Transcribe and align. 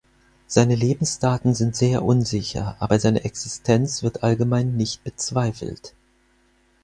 Seine 0.47 0.73
Lebensdaten 0.73 1.53
sind 1.53 1.75
sehr 1.75 2.01
unsicher, 2.03 2.75
aber 2.79 2.97
seine 2.99 3.23
Existenz 3.23 4.01
wird 4.01 4.23
allgemein 4.23 4.75
nicht 4.75 5.03
bezweifelt. 5.03 5.93